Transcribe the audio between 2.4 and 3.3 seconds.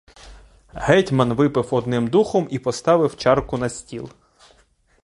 і поставив